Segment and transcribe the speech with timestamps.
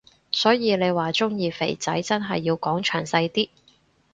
[0.31, 3.49] 所以你話鍾意肥仔真係要講詳細啲